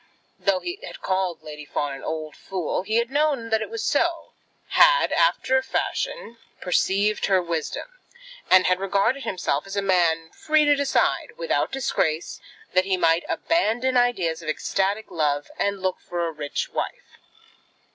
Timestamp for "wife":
16.73-17.19